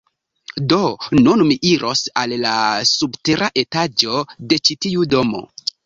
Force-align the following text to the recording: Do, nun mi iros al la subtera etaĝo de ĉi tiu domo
Do, 0.71 0.79
nun 1.27 1.43
mi 1.51 1.57
iros 1.73 2.03
al 2.23 2.35
la 2.47 2.55
subtera 2.95 3.53
etaĝo 3.67 4.27
de 4.51 4.63
ĉi 4.67 4.83
tiu 4.87 5.11
domo 5.17 5.49